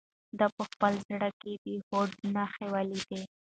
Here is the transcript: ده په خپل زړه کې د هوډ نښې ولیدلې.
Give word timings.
ده 0.37 0.47
په 0.55 0.63
خپل 0.71 0.93
زړه 1.07 1.29
کې 1.39 1.51
د 1.63 1.65
هوډ 1.85 2.11
نښې 2.35 2.65
ولیدلې. 2.73 3.21